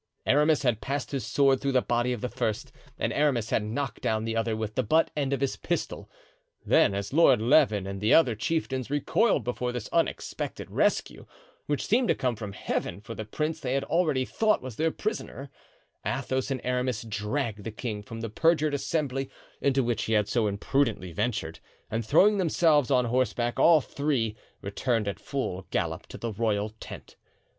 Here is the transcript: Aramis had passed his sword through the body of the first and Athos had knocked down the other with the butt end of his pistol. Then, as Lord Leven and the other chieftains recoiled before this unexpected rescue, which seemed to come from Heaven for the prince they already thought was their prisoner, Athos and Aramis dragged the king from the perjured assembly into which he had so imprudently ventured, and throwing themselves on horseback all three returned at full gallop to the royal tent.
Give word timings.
Aramis 0.25 0.63
had 0.63 0.81
passed 0.81 1.11
his 1.11 1.23
sword 1.27 1.61
through 1.61 1.73
the 1.73 1.81
body 1.83 2.11
of 2.11 2.21
the 2.21 2.27
first 2.27 2.71
and 2.97 3.13
Athos 3.13 3.51
had 3.51 3.61
knocked 3.63 4.01
down 4.01 4.25
the 4.25 4.35
other 4.35 4.55
with 4.57 4.73
the 4.73 4.81
butt 4.81 5.11
end 5.15 5.31
of 5.31 5.41
his 5.41 5.57
pistol. 5.57 6.09
Then, 6.65 6.95
as 6.95 7.13
Lord 7.13 7.39
Leven 7.39 7.85
and 7.85 8.01
the 8.01 8.11
other 8.11 8.33
chieftains 8.33 8.89
recoiled 8.89 9.43
before 9.43 9.71
this 9.71 9.89
unexpected 9.93 10.71
rescue, 10.71 11.27
which 11.67 11.85
seemed 11.85 12.07
to 12.07 12.15
come 12.15 12.35
from 12.35 12.53
Heaven 12.53 12.99
for 12.99 13.13
the 13.13 13.25
prince 13.25 13.59
they 13.59 13.79
already 13.79 14.25
thought 14.25 14.63
was 14.63 14.75
their 14.77 14.89
prisoner, 14.89 15.51
Athos 16.03 16.49
and 16.49 16.61
Aramis 16.63 17.03
dragged 17.03 17.63
the 17.63 17.69
king 17.69 18.01
from 18.01 18.21
the 18.21 18.29
perjured 18.31 18.73
assembly 18.73 19.29
into 19.61 19.83
which 19.83 20.05
he 20.05 20.13
had 20.13 20.27
so 20.27 20.47
imprudently 20.47 21.11
ventured, 21.11 21.59
and 21.91 22.03
throwing 22.03 22.39
themselves 22.39 22.89
on 22.89 23.05
horseback 23.05 23.59
all 23.59 23.81
three 23.81 24.35
returned 24.63 25.07
at 25.07 25.19
full 25.19 25.67
gallop 25.69 26.07
to 26.07 26.17
the 26.17 26.33
royal 26.33 26.69
tent. 26.79 27.17